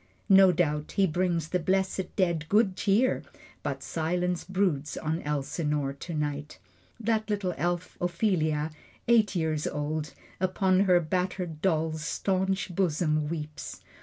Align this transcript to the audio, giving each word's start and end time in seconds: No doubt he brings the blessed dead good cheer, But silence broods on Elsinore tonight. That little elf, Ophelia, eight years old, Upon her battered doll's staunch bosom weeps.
No 0.29 0.51
doubt 0.51 0.93
he 0.93 1.05
brings 1.05 1.49
the 1.49 1.59
blessed 1.59 2.15
dead 2.15 2.49
good 2.49 2.75
cheer, 2.75 3.21
But 3.61 3.83
silence 3.83 4.43
broods 4.43 4.97
on 4.97 5.21
Elsinore 5.21 5.93
tonight. 5.93 6.57
That 6.99 7.29
little 7.29 7.53
elf, 7.55 7.99
Ophelia, 8.01 8.71
eight 9.07 9.35
years 9.35 9.67
old, 9.67 10.15
Upon 10.39 10.85
her 10.85 10.99
battered 11.01 11.61
doll's 11.61 12.03
staunch 12.03 12.73
bosom 12.75 13.29
weeps. 13.29 13.81